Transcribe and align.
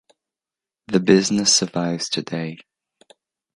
The 0.87 0.99
business 0.99 1.53
survives 1.55 2.09
today. 2.09 2.57